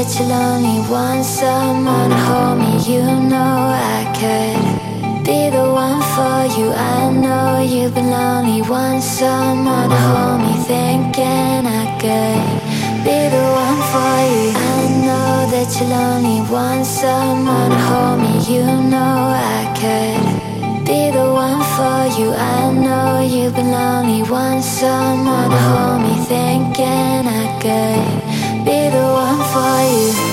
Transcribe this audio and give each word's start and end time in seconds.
that 0.00 0.18
you'll 0.18 0.32
only 0.32 0.80
want 0.88 1.24
someone 1.24 2.08
to 2.08 2.16
hold 2.16 2.56
me. 2.56 2.72
You 2.88 3.04
know 3.28 3.52
I 3.68 4.00
could 4.16 5.24
be 5.28 5.50
the 5.52 5.66
one 5.84 6.00
for 6.14 6.40
you. 6.56 6.72
I 6.72 7.12
know 7.12 7.60
you've 7.60 7.94
been 7.94 8.08
lonely. 8.08 8.62
Want 8.62 9.02
someone 9.02 9.90
to 9.90 10.00
hold 10.08 10.40
me, 10.40 10.54
thinking 10.64 11.62
I 11.80 11.84
could 12.00 12.48
be 13.04 13.18
the 13.34 13.44
one 13.62 13.80
for 13.92 14.16
you. 14.32 14.48
I 14.72 14.80
know 15.04 15.34
that 15.52 15.68
you'll 15.76 15.92
only 15.92 16.40
want 16.48 16.86
someone 16.86 17.70
to 17.70 17.80
hold 17.88 18.16
me. 18.24 18.32
You 18.52 18.64
know 18.92 19.16
I 19.36 19.60
could 19.80 20.86
be 20.88 21.10
the 21.12 21.28
one 21.44 21.60
for 21.76 22.00
you. 22.16 22.28
I 22.32 22.72
know 22.84 23.20
you've 23.20 23.54
been 23.54 23.70
lonely. 23.70 24.22
Want 24.22 24.64
someone 24.64 25.50
to 25.50 25.60
hold 25.68 26.00
me, 26.04 26.14
thinking 26.24 27.22
I 27.42 27.44
could 27.60 28.49
be 28.64 28.90
the 28.90 29.04
one 29.12 29.42
for 29.52 29.80
you. 29.90 30.29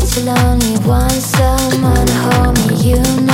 You'll 0.00 0.30
only 0.30 0.78
want 0.86 1.12
someone 1.12 2.06
to 2.06 2.14
hold 2.14 2.56
me. 2.66 2.76
You 2.76 2.96
know 3.26 3.31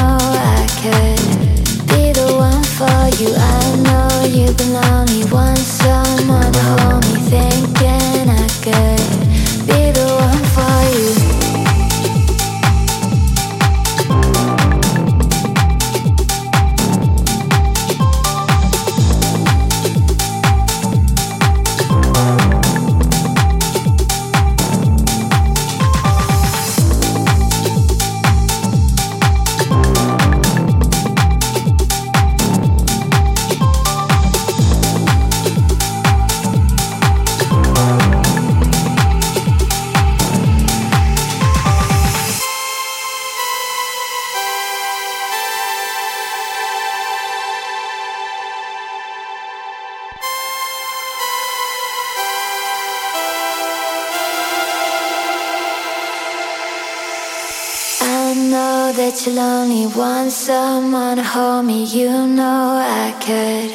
that 58.35 59.27
you'll 59.27 59.39
only 59.39 59.87
want 59.97 60.31
someone 60.31 61.17
to 61.17 61.23
hold 61.23 61.65
me. 61.65 61.85
You 61.85 62.27
know 62.27 62.79
I 62.79 63.15
could 63.21 63.71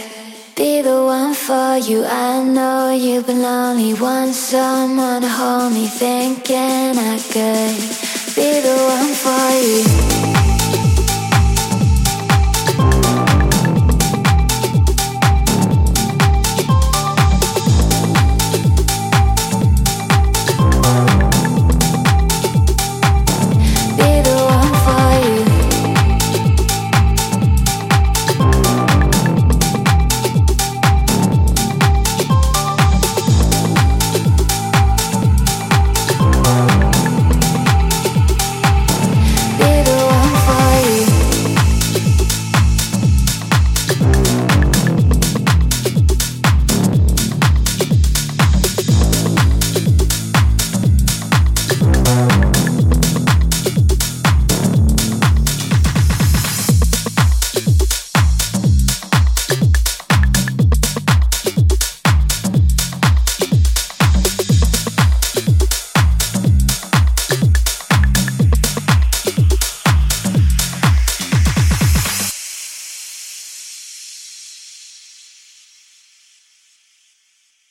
be 0.55 0.81
the 0.81 1.03
one 1.03 1.33
for 1.33 1.77
you. 1.77 2.05
I 2.05 2.43
know 2.43 2.91
you've 2.91 3.25
been 3.25 3.41
lonely. 3.41 3.93
Want 3.95 4.33
someone 4.33 5.21
to 5.23 5.29
hold 5.29 5.73
me, 5.73 5.87
thinking 5.87 6.97
I 6.97 7.17
could 7.33 7.77
be 8.35 8.61
the 8.61 8.77
one 8.95 9.13
for 9.23 10.27
you. 10.27 10.32